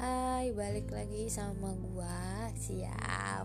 Hai, 0.00 0.56
balik 0.56 0.88
lagi 0.88 1.28
sama 1.28 1.76
gua. 1.76 2.48
Siap. 2.56 3.44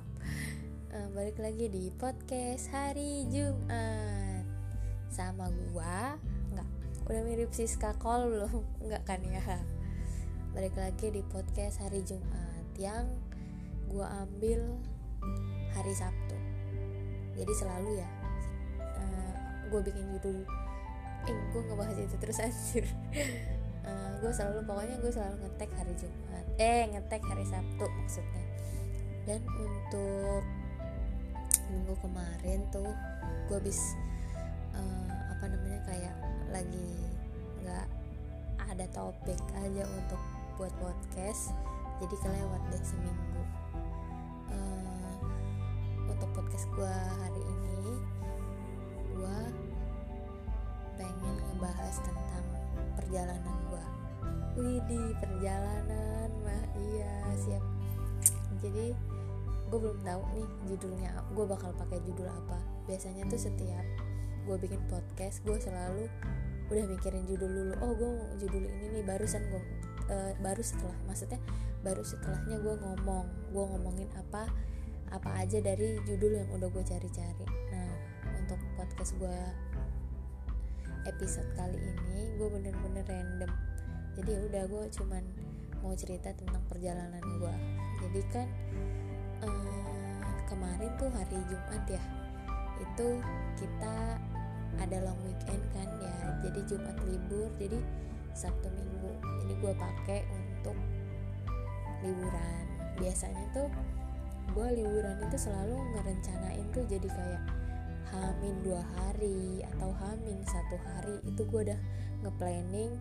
Uh, 0.88 1.08
balik 1.12 1.35
lagi 1.44 1.67
di 1.67 1.92
podcast 1.92 2.71
hari 2.71 3.28
Jumat. 3.28 4.47
Sama 5.12 5.51
gua. 5.51 6.15
Enggak. 6.56 6.69
Udah 7.03 7.21
mirip 7.28 7.51
Siska 7.51 7.99
Kol 7.99 8.31
belum? 8.31 8.63
Enggak 8.87 9.03
kan 9.03 9.19
ya? 9.28 9.44
Balik 10.55 10.79
lagi 10.79 11.12
di 11.12 11.19
podcast 11.28 11.83
hari 11.83 11.99
Jumat 12.07 12.63
yang 12.79 13.12
gua 13.91 14.23
ambil 14.23 14.63
hari 15.75 15.91
Sabtu. 15.91 16.39
Jadi 17.35 17.52
selalu 17.59 17.99
ya. 17.99 18.07
Uh, 18.80 19.35
gua 19.67 19.84
bikin 19.84 20.16
judul 20.16 20.48
eh 21.23 21.38
gue 21.55 21.62
ngebahas 21.63 21.98
itu 21.98 22.16
terus 22.20 22.38
anjir. 22.44 22.85
Uh, 23.84 23.88
eh, 23.90 24.09
gue 24.20 24.32
selalu 24.32 24.59
pokoknya 24.68 24.95
gue 25.00 25.12
selalu 25.12 25.36
ngetek 25.44 25.72
hari 25.76 25.94
Jumat. 25.96 26.46
Eh 26.59 26.82
ngetek 26.91 27.23
hari 27.23 27.46
Sabtu 27.48 27.86
maksudnya. 27.88 28.46
Dan 29.23 29.40
untuk 29.55 30.44
minggu 31.72 31.96
kemarin 32.04 32.59
tuh 32.70 32.91
gue 33.48 33.58
habis 33.58 33.80
uh, 34.76 35.12
apa 35.32 35.46
namanya 35.48 35.80
kayak 35.88 36.16
lagi 36.52 36.91
nggak 37.63 37.88
ada 38.70 38.85
topik 38.91 39.40
aja 39.63 39.84
untuk 39.88 40.21
buat 40.60 40.74
podcast 40.77 41.55
jadi 42.04 42.16
kelewat 42.20 42.62
deh 42.68 42.84
seminggu. 42.84 43.41
Uh, 44.52 45.16
untuk 46.12 46.30
podcast 46.35 46.68
gue 46.76 46.96
hari 47.24 47.41
ini 47.41 47.73
ngebahas 51.63 51.95
tentang 52.03 52.45
perjalanan 52.99 53.55
gua. 53.71 53.85
Widih 54.59 55.16
perjalanan 55.16 56.27
mah 56.43 56.63
iya 56.76 57.15
siap. 57.40 57.63
Jadi 58.60 58.91
gue 59.71 59.79
belum 59.79 60.04
tahu 60.04 60.21
nih 60.35 60.49
judulnya 60.68 61.15
gue 61.32 61.46
bakal 61.48 61.71
pakai 61.79 62.04
judul 62.04 62.27
apa. 62.27 62.60
Biasanya 62.84 63.32
tuh 63.32 63.40
setiap 63.40 63.88
gue 64.43 64.55
bikin 64.59 64.83
podcast 64.91 65.39
gue 65.47 65.55
selalu 65.55 66.11
udah 66.67 66.83
mikirin 66.83 67.23
judul 67.31 67.47
dulu. 67.47 67.73
Oh 67.79 67.95
gue 67.95 68.11
mau 68.11 68.27
judul 68.35 68.67
ini 68.67 68.99
nih 68.99 69.03
barusan 69.07 69.47
gue 69.47 69.63
uh, 70.11 70.35
baru 70.43 70.59
setelah 70.59 70.99
maksudnya 71.07 71.39
baru 71.79 72.03
setelahnya 72.03 72.59
gue 72.59 72.75
ngomong. 72.75 73.55
Gue 73.55 73.63
ngomongin 73.71 74.11
apa 74.19 74.51
apa 75.16 75.31
aja 75.39 75.63
dari 75.63 75.95
judul 76.03 76.43
yang 76.43 76.51
udah 76.59 76.67
gue 76.67 76.83
cari-cari. 76.83 77.47
Nah 77.71 77.88
untuk 78.35 78.59
podcast 78.75 79.16
gue 79.16 79.39
episode 81.09 81.49
kali 81.55 81.79
ini 81.79 82.35
gue 82.39 82.47
bener-bener 82.47 83.05
random. 83.05 83.51
Jadi 84.13 84.29
ya 84.29 84.41
udah 84.45 84.63
gue 84.69 84.83
cuman 84.93 85.23
mau 85.83 85.93
cerita 85.97 86.31
tentang 86.31 86.63
perjalanan 86.71 87.19
gue 87.19 87.55
jadi 88.03 88.21
kan 88.35 88.47
eh, 89.43 90.27
kemarin 90.47 90.91
tuh 90.99 91.07
hari 91.11 91.39
Jumat 91.47 91.83
ya 91.87 92.03
itu 92.79 93.07
kita 93.55 94.19
ada 94.81 94.97
long 95.05 95.19
weekend 95.23 95.63
kan 95.71 95.87
ya. 96.01 96.15
Jadi 96.43 96.59
Jumat 96.67 96.97
libur 97.05 97.47
jadi 97.61 97.79
Sabtu 98.33 98.67
Minggu. 98.73 99.13
Jadi 99.45 99.53
gue 99.61 99.73
pakai 99.77 100.19
untuk 100.33 100.75
liburan. 102.01 102.65
Biasanya 102.97 103.45
tuh 103.53 103.69
gue 104.51 104.67
liburan 104.83 105.17
itu 105.23 105.38
selalu 105.39 105.77
ngerencanain 105.95 106.65
tuh 106.75 106.83
jadi 106.89 107.07
kayak 107.07 107.41
hamin 108.14 108.56
dua 108.61 108.86
hari 108.94 109.66
atau 109.73 109.89
hamin 109.97 110.45
satu 110.45 110.78
hari 110.86 111.17
itu 111.25 111.42
gue 111.50 111.61
udah 111.73 111.80
ngeplanning 112.22 112.94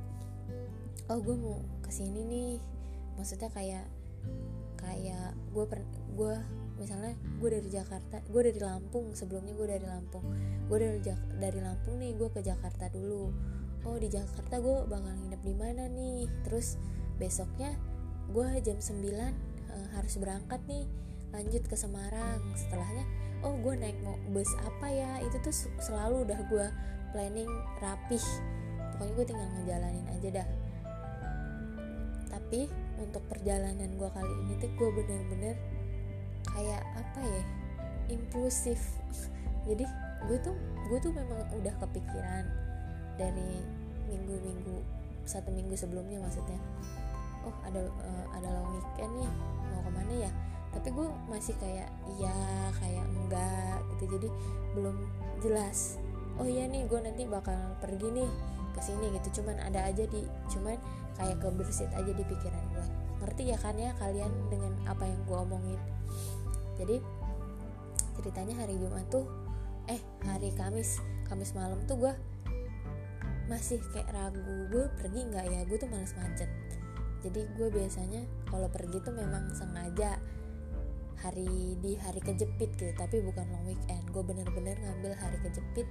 oh 1.11 1.19
gue 1.21 1.37
mau 1.37 1.59
ke 1.83 1.91
sini 1.91 2.21
nih. 2.25 2.55
Maksudnya 3.19 3.51
kayak 3.53 3.87
kayak 4.79 5.35
gue 5.55 5.65
per 5.67 5.85
gue 6.15 6.34
misalnya 6.81 7.15
gue 7.39 7.49
dari 7.53 7.69
Jakarta 7.71 8.19
gue 8.27 8.43
dari 8.51 8.59
Lampung 8.59 9.15
sebelumnya 9.15 9.55
gue 9.55 9.69
dari 9.71 9.87
Lampung 9.87 10.25
gue 10.67 10.78
dari 10.78 10.99
dari 11.39 11.61
Lampung 11.62 12.01
nih 12.01 12.17
gue 12.17 12.28
ke 12.31 12.41
Jakarta 12.41 12.89
dulu. 12.89 13.31
Oh 13.83 13.99
di 13.99 14.06
Jakarta 14.06 14.62
gue 14.62 14.77
bakal 14.87 15.11
nginep 15.11 15.43
di 15.43 15.55
mana 15.55 15.83
nih? 15.91 16.31
Terus 16.47 16.78
besoknya 17.19 17.75
gue 18.31 18.47
jam 18.62 18.78
9 18.78 18.89
uh, 18.89 19.12
eh, 19.12 19.31
harus 19.99 20.15
berangkat 20.17 20.61
nih 20.71 20.87
lanjut 21.34 21.62
ke 21.67 21.77
Semarang. 21.77 22.41
Setelahnya 22.55 23.05
oh 23.42 23.54
gue 23.58 23.75
naik 23.75 23.98
mau 24.06 24.16
bus 24.30 24.48
apa 24.62 24.86
ya? 24.88 25.19
Itu 25.22 25.36
tuh 25.42 25.54
selalu 25.82 26.26
udah 26.26 26.41
gue 26.47 26.66
planning 27.14 27.50
rapih. 27.82 28.22
Pokoknya 28.94 29.12
gue 29.19 29.25
tinggal 29.26 29.48
ngejalanin 29.58 30.06
aja 30.10 30.28
dah. 30.42 30.48
Tapi 32.32 32.70
untuk 33.03 33.22
perjalanan 33.28 33.91
gue 33.98 34.08
kali 34.10 34.34
ini 34.47 34.54
tuh 34.62 34.70
gue 34.78 34.88
bener-bener 34.94 35.56
kayak 36.54 36.82
apa 36.94 37.20
ya? 37.22 37.44
Impulsif. 38.14 38.80
Jadi 39.69 39.84
gue 40.30 40.38
tuh 40.42 40.56
gue 40.91 40.98
tuh 41.03 41.12
memang 41.14 41.42
udah 41.59 41.74
kepikiran 41.82 42.44
dari 43.19 43.62
minggu-minggu 44.06 44.82
satu 45.26 45.50
minggu 45.50 45.74
sebelumnya 45.74 46.22
maksudnya. 46.22 46.59
Oh 47.42 47.54
ada 47.66 47.82
uh, 47.82 48.26
ada 48.38 48.48
long 48.54 48.78
weekend 48.78 49.12
nih 49.19 49.30
mau 49.66 49.82
ke 49.82 49.91
mana 49.91 50.14
ya 50.30 50.32
tapi 50.72 50.88
gue 50.88 51.09
masih 51.28 51.55
kayak 51.60 51.88
iya 52.16 52.37
kayak 52.81 53.05
enggak 53.12 53.77
gitu. 53.94 54.16
Jadi 54.19 54.28
belum 54.72 54.97
jelas. 55.44 56.00
Oh 56.41 56.49
iya 56.49 56.65
nih 56.65 56.88
gue 56.88 57.00
nanti 57.00 57.28
bakal 57.28 57.56
pergi 57.78 58.09
nih 58.09 58.31
ke 58.72 58.81
sini 58.81 59.12
gitu. 59.21 59.43
Cuman 59.43 59.60
ada 59.60 59.84
aja 59.84 60.05
di 60.09 60.25
cuman 60.49 60.81
kayak 61.21 61.38
kebersit 61.44 61.93
aja 61.93 62.09
di 62.09 62.25
pikiran 62.25 62.65
gue 62.72 62.87
ngerti 63.22 63.55
ya 63.55 63.59
kan 63.60 63.78
ya 63.78 63.94
kalian 64.03 64.33
dengan 64.50 64.72
apa 64.88 65.06
yang 65.06 65.21
gue 65.28 65.38
omongin? 65.38 65.81
Jadi 66.81 66.97
ceritanya 68.19 68.54
hari 68.65 68.75
Jumat 68.81 69.06
tuh 69.12 69.28
eh 69.87 70.00
hari 70.25 70.50
Kamis. 70.56 70.99
Kamis 71.28 71.53
malam 71.54 71.78
tuh 71.87 72.00
gue 72.00 72.12
masih 73.47 73.78
kayak 73.93 74.09
ragu 74.10 74.72
gue 74.72 74.89
pergi 74.99 75.21
nggak 75.28 75.47
ya? 75.47 75.60
Gue 75.69 75.77
tuh 75.77 75.87
males 75.93 76.16
macet. 76.16 76.49
Jadi 77.22 77.47
gue 77.54 77.69
biasanya 77.71 78.27
kalau 78.50 78.66
pergi 78.66 78.99
tuh 78.99 79.15
memang 79.15 79.54
sengaja 79.54 80.19
hari 81.21 81.77
di 81.78 81.99
hari 82.00 82.21
kejepit 82.23 82.73
gitu 82.78 82.93
tapi 82.97 83.21
bukan 83.21 83.45
long 83.53 83.67
weekend. 83.69 84.05
Gue 84.11 84.25
bener-bener 84.25 84.78
ngambil 84.81 85.12
hari 85.19 85.39
kejepit 85.45 85.89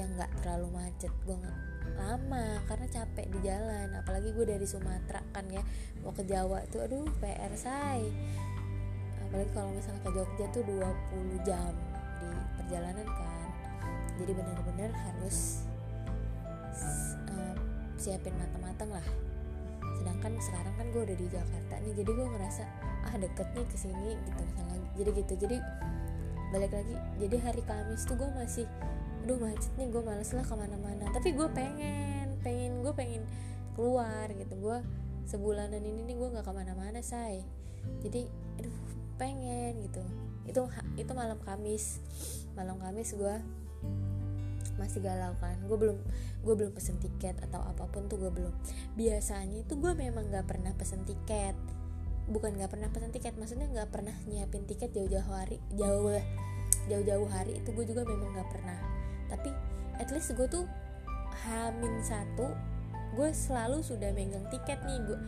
yang 0.00 0.08
nggak 0.16 0.30
terlalu 0.40 0.72
macet. 0.72 1.12
Gue 1.28 1.36
lama 1.98 2.62
karena 2.70 2.86
capek 2.88 3.26
di 3.28 3.38
jalan. 3.44 3.88
Apalagi 3.98 4.32
gue 4.32 4.46
dari 4.48 4.64
Sumatera 4.64 5.20
kan 5.34 5.44
ya 5.52 5.62
mau 6.00 6.14
ke 6.14 6.24
Jawa 6.24 6.64
tuh 6.72 6.86
aduh 6.86 7.06
PR 7.20 7.52
say. 7.54 8.08
Apalagi 9.28 9.50
kalau 9.52 9.70
misalnya 9.72 10.00
ke 10.04 10.10
Jogja 10.12 10.46
tuh 10.52 10.62
20 10.64 11.48
jam 11.48 11.72
di 12.20 12.28
perjalanan 12.60 13.06
kan. 13.06 13.48
Jadi 14.20 14.32
bener-bener 14.36 14.90
harus 14.92 15.66
uh, 17.32 17.54
siapin 17.96 18.34
matang-matang 18.36 18.92
lah 18.92 19.31
sedangkan 20.02 20.34
sekarang 20.42 20.74
kan 20.74 20.86
gue 20.90 21.02
udah 21.06 21.14
di 21.14 21.26
Jakarta 21.30 21.74
nih 21.78 21.94
jadi 21.94 22.10
gue 22.10 22.26
ngerasa 22.26 22.64
ah 23.06 23.14
deket 23.14 23.48
nih 23.54 23.66
ke 23.70 23.76
sini 23.78 24.18
gitu 24.26 24.40
misalnya. 24.42 24.90
Jadi 24.98 25.10
gitu 25.14 25.34
jadi 25.46 25.56
balik 26.50 26.72
lagi 26.74 26.94
jadi 27.22 27.36
hari 27.38 27.62
Kamis 27.62 28.02
tuh 28.04 28.18
gue 28.18 28.28
masih 28.34 28.66
aduh 29.22 29.38
macet 29.38 29.70
nih 29.78 29.86
gue 29.94 30.02
males 30.02 30.30
lah 30.34 30.42
ke 30.42 30.54
mana-mana. 30.58 31.06
Tapi 31.14 31.30
gue 31.38 31.48
pengen 31.54 32.34
pengen 32.42 32.82
gue 32.82 32.90
pengen 32.90 33.22
keluar 33.78 34.26
gitu. 34.34 34.54
Gue 34.58 34.82
sebulanan 35.30 35.78
ini 35.78 36.02
nih 36.02 36.18
gue 36.18 36.28
nggak 36.34 36.42
ke 36.42 36.52
mana-mana 36.52 36.98
say. 36.98 37.46
Jadi 38.02 38.26
aduh 38.58 38.74
pengen 39.22 39.86
gitu. 39.86 40.02
Itu 40.50 40.66
itu 40.98 41.12
malam 41.14 41.38
Kamis. 41.46 42.02
Malam 42.58 42.82
Kamis 42.82 43.14
gue 43.14 43.38
masih 44.82 44.98
galau 44.98 45.38
kan? 45.38 45.54
Gue 45.70 45.78
belum 45.78 45.98
gue 46.42 46.54
belum 46.58 46.74
pesen 46.74 46.98
tiket 46.98 47.38
atau 47.38 47.62
apa 47.62 47.86
pun 47.86 48.10
tuh 48.10 48.18
gue 48.18 48.34
belum. 48.34 48.50
Biasanya 48.98 49.62
itu 49.62 49.78
gue 49.78 49.92
memang 49.94 50.26
nggak 50.26 50.50
pernah 50.50 50.74
pesen 50.74 51.06
tiket. 51.06 51.54
Bukan 52.26 52.58
nggak 52.58 52.74
pernah 52.74 52.90
pesen 52.90 53.14
tiket 53.14 53.38
maksudnya 53.38 53.70
nggak 53.70 53.94
pernah 53.94 54.14
nyiapin 54.26 54.66
tiket 54.66 54.90
jauh-jauh 54.90 55.26
hari 55.30 55.62
jauh 55.74 56.10
jauh-jauh 56.90 57.28
hari 57.30 57.62
itu 57.62 57.70
gue 57.70 57.84
juga 57.86 58.02
memang 58.02 58.34
nggak 58.34 58.50
pernah. 58.50 58.78
Tapi 59.30 59.50
at 60.02 60.10
least 60.10 60.34
gue 60.34 60.50
tuh 60.50 60.66
hamin 61.46 62.02
satu 62.02 62.50
gue 63.12 63.28
selalu 63.30 63.84
sudah 63.84 64.10
megang 64.10 64.44
tiket 64.50 64.82
nih. 64.82 64.98
Gue 65.06 65.18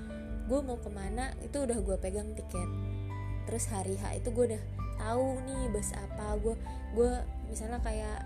gue 0.44 0.60
mau 0.60 0.76
ke 0.76 0.90
mana 0.92 1.32
itu 1.40 1.62
udah 1.62 1.78
gue 1.78 1.96
pegang 2.02 2.34
tiket. 2.34 2.68
Terus 3.44 3.64
hari 3.68 3.96
H 4.00 4.18
itu 4.18 4.28
gue 4.32 4.54
udah 4.54 4.62
tahu 4.98 5.40
nih 5.44 5.68
bus 5.72 5.92
apa. 5.92 6.36
Gue 6.40 6.54
gue 6.96 7.12
misalnya 7.50 7.80
kayak 7.84 8.20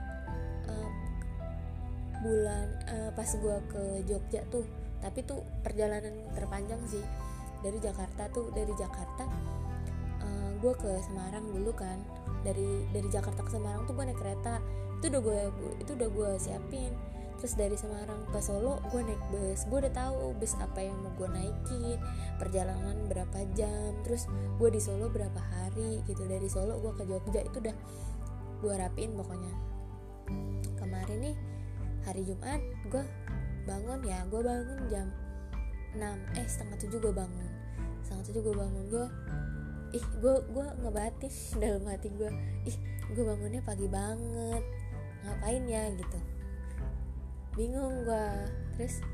bulan 2.22 2.66
uh, 2.90 3.10
pas 3.14 3.28
gue 3.28 3.56
ke 3.70 3.82
Jogja 4.06 4.42
tuh 4.50 4.66
tapi 4.98 5.22
tuh 5.22 5.42
perjalanan 5.62 6.14
terpanjang 6.34 6.82
sih. 6.90 7.02
Dari 7.58 7.78
Jakarta 7.82 8.30
tuh 8.30 8.54
dari 8.54 8.70
Jakarta 8.78 9.26
uh, 9.26 10.26
eh, 10.26 10.50
gue 10.58 10.72
ke 10.74 10.90
Semarang 11.06 11.46
dulu 11.50 11.70
kan. 11.74 11.98
Dari 12.42 12.86
dari 12.94 13.08
Jakarta 13.10 13.42
ke 13.42 13.50
Semarang 13.50 13.86
tuh 13.86 13.94
gue 13.94 14.04
naik 14.10 14.18
kereta. 14.18 14.62
Itu 14.98 15.10
udah 15.10 15.22
gue 15.22 15.40
itu 15.82 15.90
udah 15.94 16.08
gue 16.10 16.30
siapin. 16.38 16.92
Terus 17.38 17.54
dari 17.54 17.78
Semarang 17.78 18.26
ke 18.34 18.38
Solo 18.42 18.82
gue 18.90 19.02
naik 19.02 19.22
bus. 19.30 19.62
Gue 19.70 19.78
udah 19.86 19.94
tahu 19.94 20.34
bus 20.38 20.58
apa 20.58 20.82
yang 20.82 20.98
mau 21.02 21.14
gue 21.14 21.28
naikin 21.30 21.98
perjalanan 22.38 22.98
berapa 23.06 23.38
jam. 23.54 23.94
Terus 24.02 24.26
gue 24.58 24.68
di 24.70 24.82
Solo 24.82 25.06
berapa 25.10 25.38
hari 25.38 26.02
gitu. 26.06 26.26
Dari 26.26 26.46
Solo 26.50 26.78
gue 26.82 26.92
ke 26.98 27.06
Jogja 27.06 27.42
itu 27.46 27.58
udah 27.62 27.76
gue 28.58 28.74
rapiin 28.74 29.14
pokoknya. 29.14 29.52
Kemarin 30.78 31.18
nih 31.22 31.36
hari 32.08 32.24
Jumat 32.24 32.60
gue 32.88 33.04
bangun 33.68 34.00
ya 34.00 34.24
gue 34.32 34.40
bangun 34.40 34.80
jam 34.88 35.12
6 35.92 36.00
eh 36.40 36.46
setengah 36.48 36.76
tujuh 36.80 36.98
gue 37.04 37.12
bangun. 37.12 37.50
Setengah 38.00 38.24
tujuh 38.32 38.40
gue 38.48 38.54
bangun 38.56 38.84
gue 38.88 39.06
ih 39.92 40.06
gue 40.20 40.36
gue 40.52 40.66
ngebatin 40.84 41.32
dalam 41.62 41.84
hati 41.84 42.08
gue 42.12 42.30
ih 42.64 42.76
gue 43.12 43.24
bangunnya 43.24 43.60
pagi 43.60 43.84
banget. 43.92 44.64
Ngapain 45.24 45.64
ya 45.68 45.84
gitu. 45.92 46.18
Bingung 47.52 48.08
gue 48.08 48.26
terus 48.76 49.04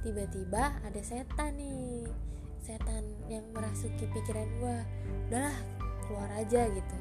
tiba-tiba 0.00 0.72
ada 0.80 1.00
setan 1.04 1.52
nih. 1.60 2.08
Setan 2.64 3.04
yang 3.28 3.44
merasuki 3.52 4.08
pikiran 4.08 4.48
gue 4.56 4.76
udahlah 5.28 5.56
keluar 6.08 6.32
aja 6.32 6.64
gitu. 6.72 6.96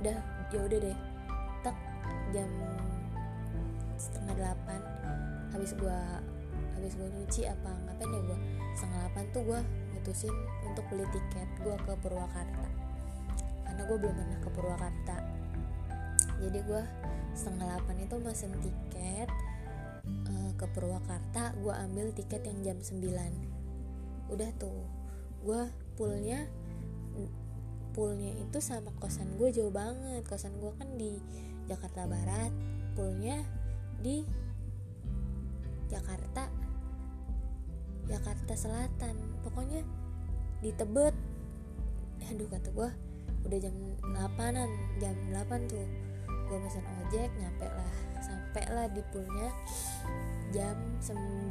Udah 0.00 0.18
ya 0.52 0.60
udah 0.64 0.78
deh. 0.80 0.98
Tak 1.60 1.76
jam 2.32 2.48
setengah 3.96 4.34
delapan 4.36 4.80
habis 5.54 5.72
gue 5.78 5.98
habis 6.74 6.92
gue 6.98 7.08
nyuci 7.08 7.46
apa 7.46 7.70
ngapain 7.86 8.10
ya 8.10 8.20
gue 8.26 8.38
setengah 8.74 8.98
delapan 9.06 9.24
tuh 9.30 9.42
gue 9.46 9.60
mutusin 9.94 10.34
untuk 10.66 10.84
beli 10.92 11.06
tiket 11.14 11.48
gue 11.64 11.76
ke 11.80 11.92
Purwakarta. 12.04 12.66
Karena 13.64 13.82
gue 13.88 13.96
belum 13.96 14.14
pernah 14.14 14.38
ke 14.42 14.48
Purwakarta. 14.52 15.16
Jadi 16.44 16.58
gue 16.60 16.82
setengah 17.32 17.66
delapan 17.72 17.96
itu 18.04 18.16
mesen 18.20 18.52
tiket 18.60 19.28
uh, 20.04 20.52
ke 20.60 20.66
Purwakarta 20.76 21.56
gue 21.56 21.72
ambil 21.72 22.12
tiket 22.12 22.44
yang 22.46 22.60
jam 22.62 22.78
9 22.78 23.00
udah 24.30 24.50
tuh 24.56 24.86
gue 25.44 25.62
poolnya 25.98 26.48
poolnya 27.92 28.32
itu 28.40 28.58
sama 28.58 28.90
kosan 28.98 29.38
gue 29.38 29.48
jauh 29.54 29.70
banget. 29.70 30.26
Kosan 30.26 30.58
gue 30.58 30.72
kan 30.74 30.88
di 30.98 31.16
Jakarta 31.64 32.04
Barat 32.04 32.52
poolnya 32.92 33.40
di 34.04 34.20
Jakarta 35.88 36.44
Jakarta 38.04 38.52
Selatan. 38.52 39.16
Pokoknya 39.40 39.80
di 40.60 40.68
Tebet. 40.76 41.16
Aduh 42.28 42.48
kata 42.52 42.68
gue 42.68 42.90
udah 43.48 43.58
jam 43.60 43.74
8an 44.04 44.68
jam 45.00 45.16
8 45.32 45.72
tuh. 45.72 45.88
Gue 46.44 46.58
pesan 46.60 46.84
ojek 46.84 47.32
nyampe 47.40 47.64
lah 47.64 47.94
sampai 48.20 48.64
lah 48.68 48.86
di 48.92 49.00
poolnya 49.08 49.48
jam 50.52 50.76
9 51.00 51.48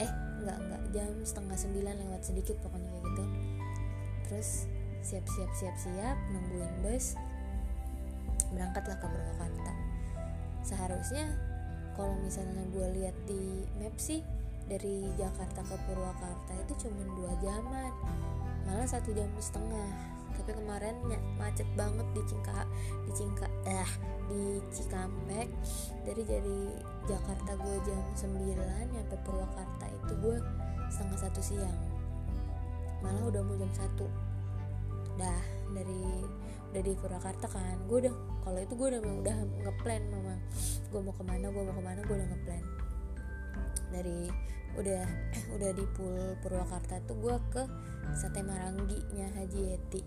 eh 0.00 0.10
enggak 0.40 0.58
enggak 0.58 0.82
jam 0.96 1.12
setengah 1.20 1.56
9 1.56 1.84
lewat 1.84 2.20
sedikit 2.24 2.56
pokoknya 2.64 2.88
kayak 2.88 3.04
gitu. 3.04 3.24
Terus 4.24 4.48
siap 5.04 5.24
siap 5.28 5.52
siap 5.52 5.76
siap 5.76 6.16
nungguin 6.32 6.72
bus 6.80 7.12
berangkatlah 8.56 8.96
ke 8.96 9.04
Purwakarta 9.04 9.93
seharusnya 10.64 11.28
kalau 11.94 12.16
misalnya 12.24 12.64
gue 12.74 12.86
lihat 12.98 13.16
di 13.28 13.62
map 13.78 13.94
sih 14.00 14.24
dari 14.66 15.04
Jakarta 15.14 15.60
ke 15.62 15.76
Purwakarta 15.86 16.52
itu 16.66 16.88
cuma 16.88 17.04
dua 17.14 17.32
jaman. 17.38 17.92
Malah 18.64 18.88
satu 18.88 19.12
jam 19.12 19.28
setengah. 19.38 19.92
Tapi 20.34 20.50
kemarin 20.50 20.98
macet 21.38 21.68
banget 21.78 22.02
di 22.10 22.22
Cingka 22.26 22.66
di 23.06 23.12
Cingka 23.14 23.46
eh 23.70 23.90
di 24.26 24.42
Cikampek. 24.72 25.48
Dari 26.02 26.22
dari 26.26 26.58
Jakarta 27.06 27.54
gue 27.60 27.76
jam 27.86 28.02
9 28.18 28.90
nyampe 28.90 29.16
Purwakarta 29.22 29.86
itu 29.86 30.12
gue 30.18 30.36
setengah 30.90 31.20
satu 31.20 31.40
siang. 31.44 31.80
Malah 33.04 33.30
udah 33.30 33.42
mau 33.44 33.54
jam 33.54 33.70
satu. 33.70 34.08
Dah 35.14 35.42
dari 35.70 36.02
udah 36.74 36.82
di 36.82 36.98
Purwakarta 36.98 37.46
kan. 37.46 37.86
Gue 37.86 38.02
udah 38.02 38.14
kalau 38.42 38.58
itu 38.58 38.74
gue 38.74 38.88
udah 38.90 39.00
udah 39.22 39.36
ngeplan 39.62 40.02
memang 40.10 40.38
gue 40.90 41.00
mau 41.06 41.14
ke 41.14 41.22
mana 41.22 41.46
gue 41.54 41.62
mau 41.62 41.70
ke 41.78 41.84
mana 41.86 42.00
gue 42.02 42.16
udah 42.18 42.28
ngeplan. 42.34 42.64
Dari 43.94 44.20
udah 44.74 45.06
udah 45.54 45.70
di 45.70 45.84
Pul 45.94 46.34
Purwakarta 46.42 46.98
tuh 47.06 47.14
gue 47.22 47.36
ke 47.54 47.62
Sate 48.18 48.42
Maranggi 48.42 48.98
nya 49.14 49.30
Haji 49.38 49.60
Yeti. 49.70 50.02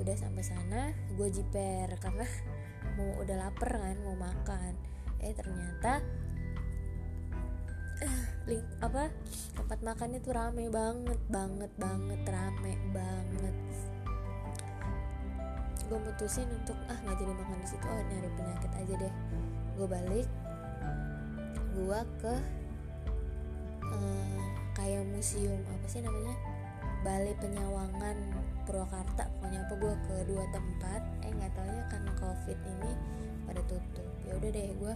Udah 0.00 0.16
sampai 0.16 0.40
sana 0.40 0.88
gue 1.20 1.28
jiper 1.28 2.00
karena 2.00 2.24
mau 2.96 3.20
udah 3.20 3.36
lapar 3.36 3.76
kan 3.76 3.96
mau 4.08 4.16
makan. 4.16 4.72
Eh 5.20 5.36
ternyata 5.36 6.00
link 8.48 8.64
apa 8.80 9.12
tempat 9.52 9.84
makannya 9.84 10.24
tuh 10.24 10.32
rame 10.32 10.72
banget 10.72 11.20
banget 11.28 11.72
banget 11.76 12.20
rame 12.24 12.72
banget 12.96 13.56
gue 15.92 16.00
mutusin 16.08 16.48
untuk 16.48 16.72
ah 16.88 16.96
nggak 17.04 17.20
jadi 17.20 17.32
makan 17.36 17.58
di 17.60 17.68
situ 17.68 17.84
oh 17.84 18.00
nyari 18.08 18.30
penyakit 18.32 18.72
aja 18.80 18.94
deh. 18.96 19.14
Gue 19.76 19.84
balik 19.84 20.28
gue 21.76 22.00
ke 22.16 22.34
uh, 23.92 24.44
kayak 24.72 25.04
museum 25.12 25.60
apa 25.68 25.86
sih 25.92 26.00
namanya? 26.00 26.32
Balai 27.04 27.36
Penyawangan 27.36 28.16
Purwakarta 28.64 29.28
pokoknya 29.36 29.68
apa 29.68 29.74
gue 29.76 29.94
ke 30.08 30.16
dua 30.32 30.44
tempat. 30.48 31.00
Eh 31.28 31.32
nggak 31.36 31.52
taunya 31.60 31.84
karena 31.92 32.12
covid 32.16 32.58
ini 32.64 32.92
pada 33.44 33.60
tutup. 33.68 34.08
Ya 34.24 34.32
udah 34.40 34.48
deh 34.48 34.72
gue 34.72 34.94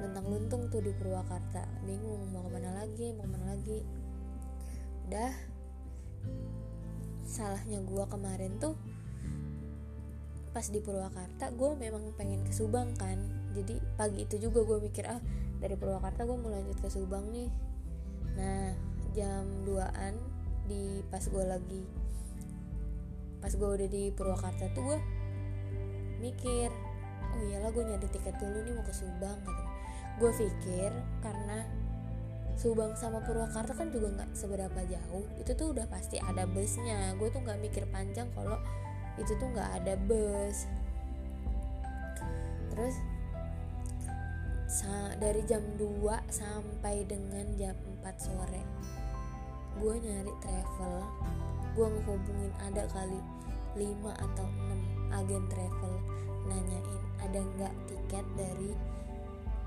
luntang 0.00 0.26
luntung 0.32 0.62
tuh 0.72 0.80
di 0.80 0.96
Purwakarta. 0.96 1.68
Bingung 1.84 2.24
mau 2.32 2.48
ke 2.48 2.56
mana 2.56 2.72
lagi 2.72 3.12
mau 3.12 3.28
ke 3.28 3.32
mana 3.36 3.46
lagi. 3.52 3.84
Udah 5.12 5.32
salahnya 7.28 7.84
gue 7.84 8.04
kemarin 8.08 8.56
tuh 8.56 8.72
pas 10.52 10.68
di 10.68 10.78
Purwakarta 10.84 11.48
gue 11.52 11.70
memang 11.80 12.12
pengen 12.14 12.44
ke 12.44 12.52
Subang 12.52 12.92
kan. 12.96 13.18
Jadi 13.56 13.80
pagi 13.96 14.28
itu 14.28 14.36
juga 14.36 14.64
gue 14.64 14.78
mikir 14.84 15.08
ah 15.08 15.20
dari 15.58 15.74
Purwakarta 15.76 16.28
gue 16.28 16.36
mau 16.36 16.52
lanjut 16.52 16.78
ke 16.78 16.88
Subang 16.92 17.32
nih. 17.32 17.48
Nah 18.36 18.76
jam 19.12 19.44
2an 19.64 20.14
di 20.68 21.04
pas 21.12 21.24
gue 21.24 21.44
lagi 21.44 21.84
pas 23.42 23.50
gue 23.50 23.68
udah 23.68 23.88
di 23.90 24.14
Purwakarta 24.14 24.70
tuh 24.70 24.94
gue 24.94 24.98
mikir 26.22 26.70
oh 27.34 27.42
iyalah 27.50 27.74
gue 27.74 27.82
nyari 27.82 28.08
tiket 28.08 28.38
dulu 28.38 28.62
nih 28.62 28.72
mau 28.78 28.86
ke 28.86 28.94
Subang 28.94 29.36
gitu 29.42 29.64
gue 30.22 30.30
pikir 30.38 30.90
karena 31.20 31.66
Subang 32.52 32.94
sama 32.94 33.24
Purwakarta 33.24 33.72
kan 33.72 33.88
juga 33.88 34.12
nggak 34.12 34.36
seberapa 34.36 34.80
jauh 34.84 35.24
itu 35.40 35.56
tuh 35.56 35.72
udah 35.72 35.88
pasti 35.88 36.20
ada 36.20 36.44
busnya. 36.44 37.16
Gue 37.16 37.32
tuh 37.32 37.40
nggak 37.40 37.58
mikir 37.64 37.88
panjang 37.88 38.28
kalau 38.36 38.60
itu 39.20 39.32
tuh 39.36 39.48
nggak 39.52 39.70
ada 39.82 39.94
bus. 40.08 40.68
Terus 42.72 42.96
dari 45.20 45.44
jam 45.46 45.62
2 45.78 46.08
sampai 46.32 47.06
dengan 47.06 47.46
jam 47.54 47.76
4 48.02 48.16
sore 48.18 48.62
gue 49.78 49.94
nyari 50.00 50.32
travel. 50.42 51.04
Gue 51.72 51.86
ngehubungin 51.88 52.52
ada 52.60 52.84
kali 52.90 53.20
5 53.76 53.86
atau 54.12 54.46
6 55.12 55.16
agen 55.16 55.44
travel 55.48 55.94
nanyain 56.48 57.02
ada 57.22 57.40
nggak 57.40 57.74
tiket 57.88 58.26
dari 58.34 58.74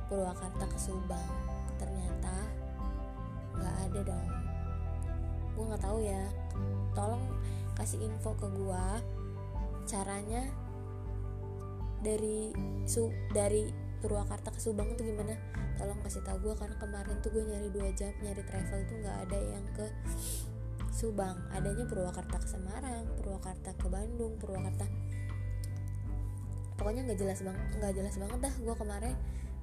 Purwakarta 0.09 0.65
ke 0.69 0.77
Subang. 0.77 1.29
Ternyata 1.79 2.35
nggak 3.55 3.75
ada 3.89 3.99
dong. 4.05 4.27
Gue 5.55 5.63
nggak 5.69 5.83
tahu 5.85 5.97
ya. 6.03 6.23
Tolong 6.93 7.25
kasih 7.79 8.03
info 8.03 8.35
ke 8.35 8.47
gue 8.51 8.85
caranya 9.85 10.43
dari 12.01 12.53
su 12.85 13.09
dari 13.33 13.65
Purwakarta 14.01 14.53
ke 14.53 14.59
Subang 14.61 14.93
itu 14.93 15.01
gimana? 15.01 15.33
Tolong 15.81 15.97
kasih 16.05 16.21
tau 16.21 16.37
gue 16.37 16.53
karena 16.53 16.77
kemarin 16.77 17.17
tuh 17.25 17.33
gue 17.33 17.41
nyari 17.41 17.73
dua 17.73 17.89
jam 17.97 18.13
nyari 18.21 18.43
travel 18.45 18.85
tuh 18.85 18.97
nggak 19.01 19.17
ada 19.25 19.37
yang 19.41 19.65
ke 19.73 19.87
Subang. 20.93 21.37
Adanya 21.49 21.89
Purwakarta 21.89 22.37
ke 22.37 22.47
Semarang 22.47 23.09
Purwakarta 23.17 23.73
ke 23.73 23.87
Bandung 23.89 24.37
Purwakarta 24.37 24.85
pokoknya 26.75 27.07
nggak 27.07 27.19
jelas 27.23 27.39
bang 27.39 27.57
nggak 27.79 27.93
jelas 27.95 28.15
banget 28.19 28.39
dah 28.45 28.53
gue 28.61 28.75
kemarin. 28.75 29.15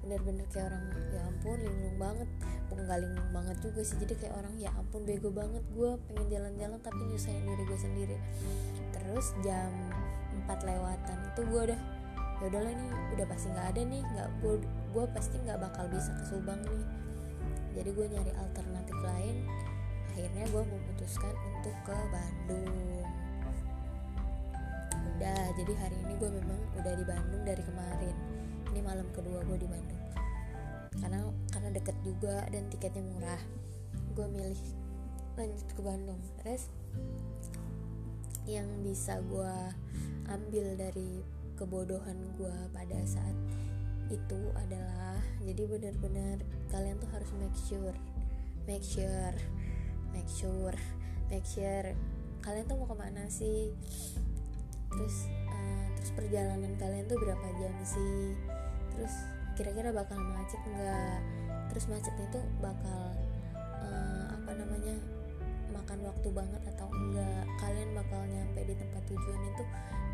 Bener-bener 0.02 0.42
kayak 0.50 0.74
orang 0.74 0.84
ya 1.14 1.22
ampun 1.22 1.58
linglung 1.62 1.98
banget. 2.02 2.28
Bukan 2.66 2.82
gak 2.90 3.00
linglung 3.04 3.30
banget 3.30 3.56
juga 3.62 3.80
sih 3.86 3.96
jadi 4.02 4.14
kayak 4.18 4.34
orang 4.34 4.54
ya 4.58 4.70
ampun 4.74 5.06
bego 5.06 5.30
banget 5.30 5.62
gue 5.70 5.90
pengen 6.10 6.26
jalan-jalan 6.26 6.78
tapi 6.82 7.00
nyusahin 7.06 7.46
diri 7.46 7.62
gue 7.62 7.78
sendiri. 7.78 8.16
Terus 8.90 9.26
jam 9.46 9.70
4 10.52 10.68
lewatan. 10.68 11.16
Itu 11.32 11.40
gue 11.48 11.62
udah 11.72 11.80
ya 12.42 12.50
udahlah 12.50 12.74
nih 12.74 12.90
udah 13.14 13.26
pasti 13.30 13.46
nggak 13.54 13.66
ada 13.70 13.82
nih 13.86 14.02
nggak 14.02 14.28
gue 14.42 14.54
gue 14.66 15.04
pasti 15.14 15.36
nggak 15.38 15.58
bakal 15.62 15.84
bisa 15.88 16.10
ke 16.12 16.24
Subang 16.28 16.60
nih. 16.66 16.86
Jadi 17.72 17.88
gue 17.96 18.06
nyari 18.12 18.32
alternatif 18.36 18.96
lain. 19.00 19.36
Akhirnya 20.12 20.44
gue 20.44 20.62
memutuskan 20.68 21.34
untuk 21.48 21.72
ke 21.88 21.96
Bandung. 22.12 22.68
Udah 25.16 25.42
jadi 25.56 25.72
hari 25.80 25.96
ini 26.04 26.12
gue 26.20 26.30
memang 26.34 26.60
udah 26.76 26.92
di 26.92 27.04
Bandung 27.08 27.42
dari 27.48 27.62
kemarin. 27.64 28.16
Ini 28.74 28.80
malam 28.84 29.08
kedua 29.16 29.40
gue 29.48 29.56
di 29.56 29.68
Bandung. 29.70 30.02
Karena 31.00 31.24
karena 31.48 31.68
deket 31.72 31.96
juga 32.04 32.44
dan 32.52 32.68
tiketnya 32.68 33.00
murah. 33.00 33.42
Gue 34.12 34.26
milih 34.28 34.60
lanjut 35.40 35.68
ke 35.72 35.80
Bandung. 35.80 36.20
Terus 36.44 36.68
yang 38.48 38.66
bisa 38.82 39.22
gue 39.26 39.56
ambil 40.28 40.66
dari 40.74 41.22
kebodohan 41.54 42.18
gue 42.38 42.56
pada 42.74 42.98
saat 43.06 43.36
itu 44.10 44.40
adalah 44.58 45.16
jadi 45.40 45.62
benar-benar 45.66 46.42
kalian 46.68 46.98
tuh 47.00 47.10
harus 47.14 47.30
make 47.38 47.56
sure 47.56 47.96
make 48.66 48.84
sure 48.84 49.36
make 50.12 50.28
sure 50.28 50.76
make 51.30 51.46
sure 51.48 51.96
kalian 52.42 52.66
tuh 52.66 52.76
mau 52.76 52.90
ke 52.90 52.96
mana 52.98 53.22
sih? 53.30 53.70
Terus 54.90 55.30
uh, 55.48 55.86
terus 55.96 56.10
perjalanan 56.12 56.74
kalian 56.76 57.06
tuh 57.06 57.16
berapa 57.22 57.46
jam 57.56 57.74
sih? 57.86 58.34
Terus 58.92 59.14
kira-kira 59.54 59.94
bakal 59.94 60.18
macet 60.18 60.58
nggak? 60.66 61.22
Terus 61.72 61.84
macetnya 61.88 62.26
tuh 62.34 62.44
bakal 62.58 63.14
waktu 66.22 66.38
banget 66.38 66.62
atau 66.70 66.86
enggak 66.94 67.42
kalian 67.58 67.98
bakal 67.98 68.22
nyampe 68.30 68.62
di 68.62 68.78
tempat 68.78 69.02
tujuan 69.10 69.42
itu 69.42 69.64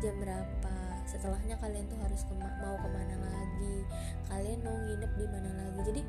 jam 0.01 0.17
berapa. 0.17 0.75
Setelahnya 1.05 1.53
kalian 1.61 1.85
tuh 1.85 2.01
harus 2.01 2.25
kema 2.25 2.49
mau 2.65 2.73
ke 2.81 2.89
mana 2.89 3.13
lagi. 3.29 3.85
Kalian 4.25 4.57
mau 4.65 4.73
nginep 4.73 5.11
di 5.13 5.25
mana 5.29 5.49
lagi. 5.53 5.79
Jadi 5.85 6.01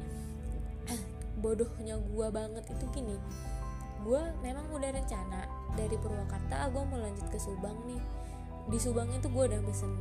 bodohnya 1.45 2.01
gue 2.01 2.27
banget 2.33 2.65
itu 2.73 2.85
gini. 2.97 3.21
Gue 4.01 4.25
memang 4.41 4.73
udah 4.73 4.89
rencana 4.89 5.45
dari 5.77 5.93
Purwakarta 6.01 6.73
gue 6.73 6.81
mau 6.81 6.97
lanjut 6.97 7.29
ke 7.29 7.37
Subang 7.37 7.77
nih. 7.85 8.01
Di 8.73 8.81
Subang 8.81 9.13
itu 9.13 9.29
gue 9.29 9.45
udah 9.53 9.61
pesen 9.69 9.93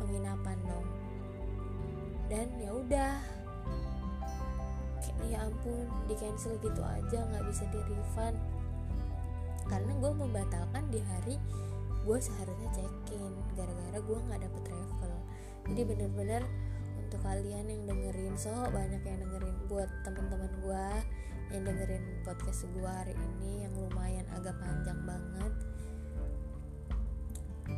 penginapan 0.00 0.56
dong. 0.64 0.88
Dan 2.32 2.48
ya 2.56 2.72
udah. 2.72 3.12
Ya 5.28 5.44
ampun 5.44 5.84
di 6.08 6.16
cancel 6.16 6.56
gitu 6.64 6.80
aja 6.80 7.18
nggak 7.28 7.44
bisa 7.44 7.68
di 7.68 7.80
refund 7.92 8.55
karena 9.66 9.92
gue 9.98 10.12
membatalkan 10.14 10.84
di 10.90 11.00
hari 11.02 11.36
gue 12.06 12.18
seharusnya 12.22 12.70
check 12.70 12.92
in 13.18 13.34
gara-gara 13.58 13.98
gue 13.98 14.18
nggak 14.30 14.40
dapet 14.46 14.62
travel. 14.62 15.14
Jadi 15.66 15.82
bener-bener 15.82 16.42
untuk 17.02 17.18
kalian 17.22 17.66
yang 17.66 17.82
dengerin 17.86 18.34
so 18.38 18.54
banyak 18.70 19.02
yang 19.02 19.18
dengerin 19.26 19.56
buat 19.66 19.90
teman-teman 20.06 20.50
gue 20.62 20.86
yang 21.54 21.62
dengerin 21.62 22.02
podcast 22.26 22.66
gue 22.74 22.86
hari 22.86 23.14
ini 23.14 23.66
yang 23.66 23.74
lumayan 23.74 24.26
agak 24.34 24.54
panjang 24.58 24.98
banget. 25.06 25.52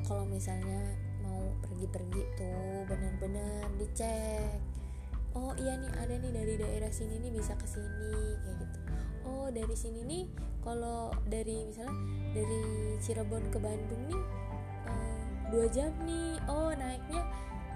Kalau 0.05 0.25
misalnya 0.29 0.97
mau 1.25 1.41
pergi-pergi 1.65 2.23
tuh 2.37 2.85
bener-bener 2.89 3.65
dicek. 3.81 4.61
Oh 5.37 5.53
iya 5.61 5.77
nih 5.77 5.93
ada 5.97 6.15
nih 6.17 6.33
dari 6.33 6.55
daerah 6.57 6.93
sini 6.93 7.21
nih 7.21 7.33
bisa 7.33 7.53
ke 7.57 7.69
sini 7.69 8.37
kayak 8.45 8.57
gitu. 8.65 8.79
Oh 9.29 9.49
dari 9.53 9.77
sini 9.77 10.01
nih 10.05 10.25
kalau 10.69 11.09
dari 11.25 11.65
misalnya 11.65 11.97
dari 12.37 12.61
Cirebon 13.01 13.49
ke 13.49 13.57
Bandung 13.57 14.05
nih 14.05 14.23
uh, 14.85 15.25
dua 15.49 15.65
jam 15.73 15.89
nih. 16.05 16.37
Oh 16.45 16.69
naiknya 16.77 17.25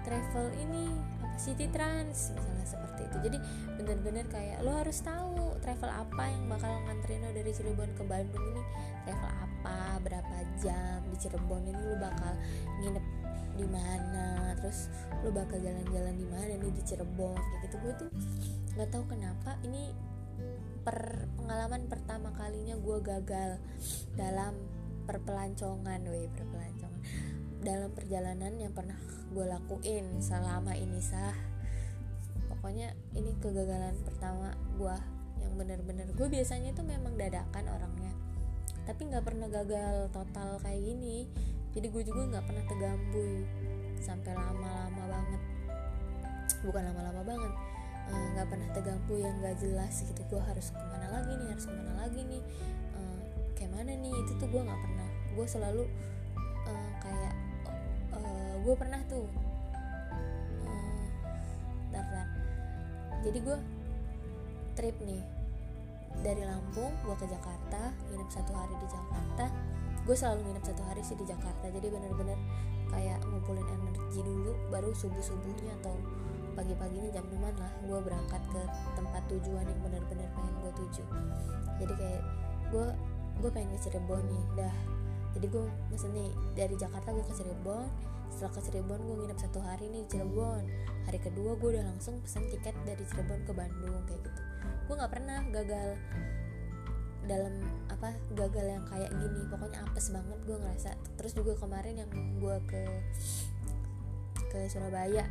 travel 0.05 0.53
ini 0.61 0.93
apa 1.25 1.41
City 1.41 1.73
Trans 1.73 2.37
misalnya 2.37 2.67
seperti 2.69 3.01
itu. 3.09 3.17
Jadi 3.25 3.39
bener-bener 3.81 4.29
kayak 4.29 4.61
lo 4.61 4.77
harus 4.77 5.01
tahu 5.01 5.57
travel 5.65 5.89
apa 5.89 6.29
yang 6.29 6.45
bakal 6.53 6.69
nganterin 6.85 7.25
lo 7.25 7.33
dari 7.33 7.51
Cirebon 7.57 7.97
ke 7.97 8.05
Bandung 8.05 8.45
ini. 8.53 8.63
Travel 9.09 9.33
apa 9.41 9.79
berapa 10.05 10.37
jam 10.61 11.01
di 11.09 11.17
Cirebon 11.17 11.65
ini 11.65 11.81
lo 11.81 11.97
bakal 11.97 12.37
nginep 12.85 13.07
di 13.53 13.67
mana 13.69 14.53
terus 14.61 14.89
lo 15.25 15.29
bakal 15.33 15.61
jalan-jalan 15.61 16.13
di 16.17 16.27
mana 16.29 16.61
nih 16.61 16.73
di 16.77 16.83
Cirebon 16.85 17.41
kayak 17.41 17.61
gitu. 17.65 17.77
Gue 17.81 17.95
tuh 17.97 18.11
nggak 18.77 18.89
tahu 18.93 19.05
kenapa 19.09 19.57
ini 19.65 20.12
per 20.83 21.31
pengalaman 21.39 21.87
pertama 21.87 22.35
kalinya 22.35 22.75
gue 22.75 22.99
gagal 23.03 23.63
dalam 24.19 24.59
perpelancongan 25.07 26.03
weh 26.11 26.27
perpelancongan. 26.35 27.03
Dalam 27.63 27.91
perjalanan 27.95 28.59
yang 28.59 28.75
pernah 28.75 28.99
gue 29.31 29.47
lakuin 29.47 30.19
selama 30.19 30.75
ini 30.75 30.99
sah. 30.99 31.35
Pokoknya 32.51 32.95
ini 33.15 33.31
kegagalan 33.39 33.95
pertama 34.03 34.55
gue 34.79 34.97
yang 35.43 35.55
bener-bener 35.59 36.07
gue 36.15 36.29
biasanya 36.31 36.71
itu 36.71 36.83
memang 36.87 37.19
dadakan 37.19 37.67
orangnya 37.67 38.15
tapi 38.83 39.07
nggak 39.07 39.23
pernah 39.23 39.47
gagal 39.47 40.11
total 40.11 40.59
kayak 40.59 40.83
gini. 40.83 41.31
Jadi 41.73 41.87
gue 41.89 42.03
juga 42.05 42.23
nggak 42.29 42.45
pernah 42.45 42.65
tegambuy 42.69 43.47
sampai 44.03 44.35
lama-lama 44.35 45.03
banget. 45.07 45.43
Bukan 46.67 46.83
lama-lama 46.83 47.23
banget 47.23 47.53
nggak 48.13 48.47
uh, 48.47 48.51
pernah 48.51 48.69
tegambuy 48.77 49.21
yang 49.25 49.37
nggak 49.41 49.57
jelas 49.59 49.95
gitu. 50.05 50.21
Gue 50.29 50.41
harus 50.45 50.69
ke 50.71 50.81
mana 50.81 51.09
lagi 51.09 51.33
nih 51.37 51.49
harus 51.49 51.65
ke 51.65 51.73
mana 51.73 51.93
lagi 52.05 52.21
nih? 52.29 52.43
Uh, 52.97 53.23
kayak 53.57 53.73
mana 53.73 53.93
nih? 53.97 54.13
Itu 54.13 54.33
tuh 54.37 54.49
gue 54.53 54.61
nggak 54.61 54.81
pernah. 54.85 55.09
Gue 55.33 55.47
selalu 55.49 55.85
uh, 56.69 56.91
kayak 57.01 57.35
gue 58.63 58.75
pernah 58.79 59.03
tuh 59.11 59.27
uh, 60.63 61.03
jadi 63.23 63.39
gue 63.43 63.59
trip 64.75 64.97
nih 65.03 65.23
dari 66.23 66.43
Lampung 66.47 66.93
gue 67.03 67.17
ke 67.19 67.27
Jakarta 67.27 67.91
nginep 68.11 68.31
satu 68.31 68.53
hari 68.53 68.75
di 68.79 68.87
Jakarta. 68.91 69.47
Gue 70.03 70.15
selalu 70.19 70.51
nginep 70.51 70.65
satu 70.67 70.83
hari 70.87 71.03
sih 71.07 71.17
di 71.19 71.27
Jakarta. 71.27 71.71
Jadi 71.71 71.87
bener-bener 71.89 72.39
kayak 72.91 73.23
ngumpulin 73.25 73.65
energi 73.65 74.21
dulu 74.21 74.53
baru 74.69 74.91
subuh 74.93 75.23
subuhnya 75.23 75.73
atau 75.81 75.95
pagi-paginya 76.53 77.11
jam 77.13 77.25
6 77.29 77.41
lah 77.41 77.73
gue 77.85 77.99
berangkat 78.05 78.43
ke 78.53 78.63
tempat 78.95 79.23
tujuan 79.29 79.65
yang 79.65 79.81
bener-bener 79.81 80.29
pengen 80.37 80.55
gue 80.61 80.73
tuju. 80.79 81.05
Jadi 81.83 81.93
kayak 81.99 82.23
gue 82.73 82.87
gue 83.43 83.51
pengen 83.51 83.71
ke 83.75 83.79
Cirebon 83.89 84.23
nih 84.29 84.45
dah. 84.61 84.77
Jadi 85.33 85.47
gue 85.49 85.65
mesen 85.89 86.13
nih 86.13 86.31
dari 86.55 86.75
Jakarta 86.77 87.09
gue 87.11 87.25
ke 87.25 87.35
Cirebon. 87.35 87.89
Setelah 88.33 88.53
ke 88.53 88.61
Cirebon 88.65 89.01
gue 89.01 89.17
nginep 89.25 89.39
satu 89.41 89.59
hari 89.65 89.89
nih 89.89 90.05
di 90.07 90.09
Cirebon. 90.17 90.63
Hari 91.09 91.19
kedua 91.19 91.57
gue 91.57 91.69
udah 91.79 91.85
langsung 91.85 92.21
pesen 92.21 92.47
tiket 92.53 92.77
dari 92.85 93.03
Cirebon 93.09 93.41
ke 93.49 93.53
Bandung 93.57 94.05
kayak 94.09 94.21
gitu. 94.23 94.41
Gue 94.89 94.95
nggak 95.01 95.13
pernah 95.13 95.39
gagal 95.51 95.89
dalam 97.23 97.55
apa 97.87 98.13
gagal 98.35 98.67
yang 98.67 98.85
kayak 98.89 99.11
gini. 99.17 99.43
Pokoknya 99.49 99.79
apes 99.89 100.13
banget 100.13 100.39
gue 100.45 100.57
ngerasa. 100.59 100.91
Terus 101.17 101.33
juga 101.33 101.53
kemarin 101.57 102.05
yang 102.05 102.11
gue 102.39 102.57
ke 102.69 102.83
ke 104.53 104.69
Surabaya 104.69 105.25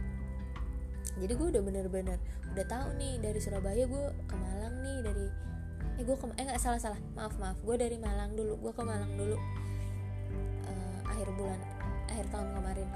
jadi 1.22 1.34
gue 1.38 1.48
udah 1.54 1.62
bener-bener 1.62 2.18
udah 2.52 2.66
tahu 2.66 2.88
nih 2.98 3.22
dari 3.22 3.40
Surabaya 3.40 3.86
gue 3.86 4.06
ke 4.26 4.36
Malang 4.36 4.76
nih 4.82 4.98
dari 5.06 5.26
eh 6.02 6.04
gue 6.04 6.18
ke 6.18 6.26
eh 6.34 6.44
nggak 6.50 6.58
salah 6.58 6.82
salah 6.82 7.00
maaf 7.14 7.38
maaf 7.38 7.58
gue 7.62 7.76
dari 7.78 8.02
Malang 8.02 8.34
dulu 8.34 8.58
gue 8.58 8.72
ke 8.74 8.82
Malang 8.82 9.14
dulu 9.14 9.38
uh, 10.66 11.00
akhir 11.06 11.30
bulan 11.38 11.60
akhir 12.12 12.28
tahun 12.28 12.50
kemarin. 12.60 12.90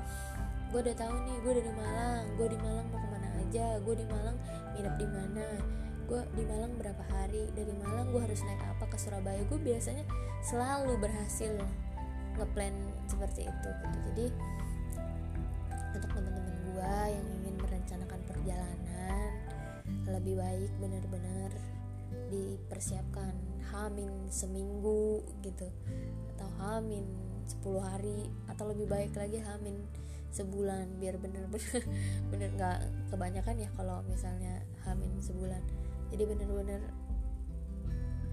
Gue 0.73 0.79
udah 0.83 0.95
tahu 0.97 1.15
nih 1.23 1.37
gue 1.39 1.53
dari 1.55 1.71
Malang 1.71 2.23
gue 2.35 2.47
di 2.51 2.57
Malang 2.59 2.85
mau 2.91 2.99
ke 2.99 3.07
mana 3.07 3.27
aja 3.39 3.65
gue 3.79 3.95
di 3.95 4.05
Malang 4.11 4.37
nginep 4.75 4.95
di 4.99 5.07
mana 5.07 5.45
gue 6.05 6.21
di 6.35 6.43
Malang 6.43 6.71
berapa 6.75 7.03
hari 7.15 7.43
dari 7.55 7.73
Malang 7.79 8.11
gue 8.11 8.21
harus 8.21 8.43
naik 8.43 8.59
apa 8.59 8.85
ke 8.91 8.97
Surabaya 8.99 9.39
gue 9.47 9.59
biasanya 9.61 10.03
selalu 10.43 10.99
berhasil 10.99 11.55
ngeplan 12.35 12.75
seperti 13.07 13.47
itu 13.47 13.69
gitu. 13.71 13.97
Jadi 14.11 14.25
untuk 15.95 16.11
teman-teman 16.11 16.55
gue 16.67 16.95
yang 17.07 17.27
merencanakan 17.85 18.21
perjalanan 18.25 19.29
lebih 20.09 20.41
baik 20.41 20.71
benar-benar 20.81 21.53
dipersiapkan. 22.33 23.29
Hamin 23.69 24.09
seminggu 24.33 25.21
gitu 25.45 25.69
atau 26.33 26.49
hamin 26.57 27.05
10 27.45 27.61
hari 27.77 28.25
atau 28.49 28.73
lebih 28.73 28.89
baik 28.89 29.13
lagi 29.13 29.37
hamin 29.37 29.85
sebulan 30.33 30.97
biar 30.97 31.21
bener-bener 31.21 31.83
bener 32.33 32.49
nggak 32.57 32.79
kebanyakan 33.13 33.61
ya 33.61 33.69
kalau 33.77 34.01
misalnya 34.09 34.65
hamin 34.89 35.13
sebulan. 35.21 35.61
Jadi 36.09 36.23
bener-bener 36.25 36.81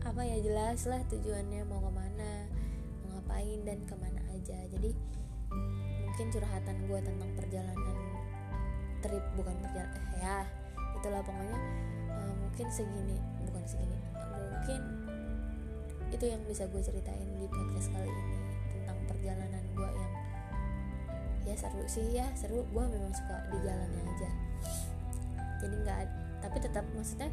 apa 0.01 0.25
ya 0.25 0.41
jelas 0.41 0.89
lah 0.89 1.05
tujuannya 1.13 1.69
mau 1.69 1.85
ke 1.85 1.93
mana 1.93 2.49
mau 3.05 3.21
ngapain 3.21 3.61
dan 3.69 3.85
ke 3.85 3.95
mana 4.01 4.21
aja. 4.33 4.57
Jadi 4.73 4.97
mungkin 6.09 6.27
curhatan 6.33 6.89
gue 6.89 7.01
tentang 7.05 7.31
perjalanan 7.37 8.22
trip 9.03 9.25
bukan 9.35 9.55
perjalanan 9.61 10.03
eh, 10.15 10.21
ya 10.23 10.39
itulah 10.97 11.21
pokoknya 11.27 11.59
uh, 12.15 12.35
mungkin 12.39 12.67
segini 12.71 13.19
bukan 13.51 13.65
segini 13.67 13.99
mungkin 14.31 14.81
itu 16.13 16.25
yang 16.29 16.41
bisa 16.47 16.71
gue 16.71 16.79
ceritain 16.79 17.27
di 17.41 17.47
podcast 17.51 17.91
kali 17.91 18.07
ini 18.07 18.43
perjalanan 19.23 19.63
gue 19.79 19.87
yang 19.87 20.13
ya 21.47 21.55
seru 21.55 21.87
sih 21.87 22.11
ya 22.11 22.27
seru 22.35 22.67
gue 22.75 22.85
memang 22.91 23.15
suka 23.15 23.39
di 23.55 23.59
jalannya 23.63 24.03
aja. 24.03 24.31
Jadi 25.63 25.75
nggak 25.79 25.99
tapi 26.43 26.59
tetap 26.59 26.83
maksudnya 26.91 27.31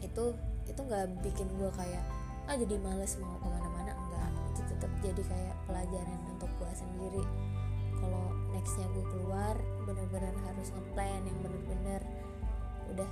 itu 0.00 0.32
itu 0.64 0.80
nggak 0.80 1.12
bikin 1.20 1.44
gue 1.60 1.70
kayak 1.76 2.00
ah 2.48 2.56
jadi 2.56 2.80
males 2.80 3.20
mau 3.20 3.36
ke 3.36 3.48
mana-mana. 3.52 3.92
Enggak 3.92 4.32
itu 4.56 4.60
tetap 4.64 4.90
jadi 5.04 5.22
kayak 5.28 5.56
pelajaran 5.68 6.20
untuk 6.32 6.48
gue 6.56 6.72
sendiri 6.72 7.22
kalau 7.98 8.32
nextnya 8.54 8.86
gue 8.94 9.04
keluar 9.10 9.54
bener-bener 9.84 10.34
harus 10.46 10.68
ngeplan 10.72 11.22
yang 11.26 11.38
bener-bener 11.44 12.02
udah 12.94 13.10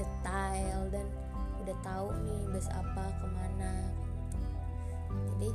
detail 0.00 0.80
dan 0.88 1.06
udah 1.60 1.76
tahu 1.84 2.08
nih 2.24 2.42
bus 2.48 2.68
apa 2.72 3.04
ke 3.20 3.26
mana 3.28 3.72
jadi 5.36 5.50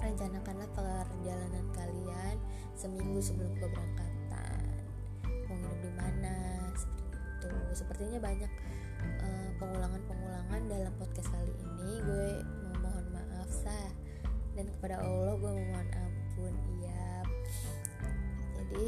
rencanakanlah 0.00 0.68
perjalanan 1.06 1.66
kalian 1.76 2.36
seminggu 2.74 3.20
sebelum 3.20 3.52
keberangkatan. 3.60 4.64
Mau 5.48 5.54
nginep 5.60 5.80
di 5.84 5.92
mana 5.92 6.34
seperti 6.72 7.16
itu. 7.20 7.52
Sepertinya 7.76 8.18
banyak 8.24 8.52
uh, 9.20 9.50
pengulangan-pengulangan 9.60 10.60
dalam 10.66 10.92
podcast 10.96 11.28
kali 11.28 11.52
ini 11.52 11.69
kepada 14.80 15.04
Allah 15.04 15.36
gue 15.36 15.50
memohon 15.60 15.88
ampun 15.92 16.54
iya. 16.80 17.20
Jadi 18.56 18.84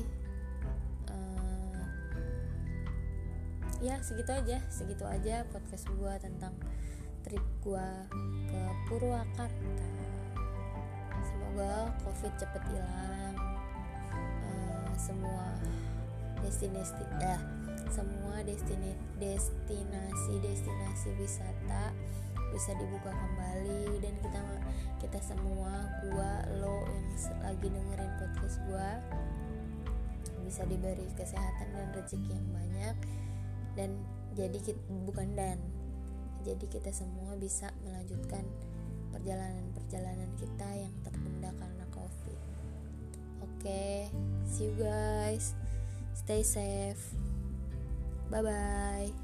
uh, 1.13 1.85
ya 3.85 4.01
segitu 4.01 4.33
aja 4.33 4.57
segitu 4.73 5.05
aja 5.05 5.45
podcast 5.53 5.85
gue 5.93 6.15
tentang 6.17 6.57
trip 7.29 7.45
gue 7.61 7.89
ke 8.49 8.63
Purwakarta. 8.89 9.89
Semoga 11.29 11.93
covid 12.09 12.33
cepet 12.41 12.63
hilang. 12.73 13.37
Uh, 14.49 14.89
semua 14.97 15.61
destinasi 16.41 17.05
dah 17.21 17.41
semua 17.93 18.41
destinasi 18.41 18.97
destinasi 19.21 20.33
destinasi 20.41 21.09
wisata 21.21 21.93
bisa 22.53 22.77
dibuka 22.77 23.11
kembali 23.11 23.99
dan 24.05 24.15
kita 24.21 24.41
kita 25.01 25.19
semua 25.25 25.89
gua 26.07 26.45
lo 26.61 26.87
yang 26.87 27.41
lagi 27.43 27.67
dengerin 27.67 28.13
podcast 28.21 28.57
gua 28.69 29.01
bisa 30.53 30.69
diberi 30.69 31.09
kesehatan 31.17 31.69
dan 31.73 31.89
rezeki 31.97 32.29
yang 32.37 32.49
banyak. 32.53 32.97
Dan 33.73 33.91
jadi 34.37 34.59
kita, 34.61 34.77
bukan 35.09 35.33
dan 35.33 35.57
jadi 36.45 36.67
kita 36.69 36.93
semua 36.93 37.33
bisa 37.41 37.73
melanjutkan 37.89 38.45
perjalanan-perjalanan 39.17 40.29
kita 40.37 40.69
yang 40.77 40.93
tertunda 41.01 41.57
karena 41.57 41.85
covid. 41.89 42.39
Oke 43.41 43.65
okay, 43.65 43.97
see 44.45 44.69
you 44.69 44.77
guys. 44.77 45.57
Stay 46.13 46.45
safe. 46.45 47.17
Bye 48.29 48.45
bye 48.45 49.22